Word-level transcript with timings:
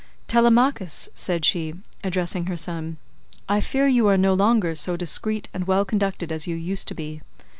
"Telemachus," 0.25 1.09
said 1.13 1.45
she, 1.45 1.75
addressing 2.03 2.47
her 2.47 2.57
son, 2.57 2.97
"I 3.47 3.61
fear 3.61 3.85
you 3.85 4.07
are 4.07 4.17
no 4.17 4.33
longer 4.33 4.73
so 4.73 4.97
discreet 4.97 5.47
and 5.53 5.67
well 5.67 5.85
conducted 5.85 6.31
as 6.31 6.47
you 6.47 6.55
used 6.55 6.87
to 6.87 6.95
be. 6.95 7.21